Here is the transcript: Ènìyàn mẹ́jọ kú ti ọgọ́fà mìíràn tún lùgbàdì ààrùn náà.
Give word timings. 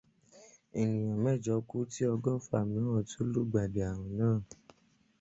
Ènìyàn 0.79 1.19
mẹ́jọ 1.23 1.55
kú 1.69 1.77
ti 1.91 2.01
ọgọ́fà 2.13 2.57
mìíràn 2.69 3.05
tún 3.09 3.27
lùgbàdì 3.33 3.79
ààrùn 3.87 4.11
náà. 4.19 4.37